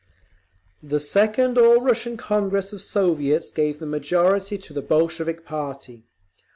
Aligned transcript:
The 0.81 0.99
second 0.99 1.59
All 1.59 1.79
Russian 1.79 2.17
Congress 2.17 2.73
of 2.73 2.81
Soviets 2.81 3.51
gave 3.51 3.77
the 3.77 3.85
majority 3.85 4.57
to 4.57 4.73
the 4.73 4.81
Bolshevik 4.81 5.45
party. 5.45 6.07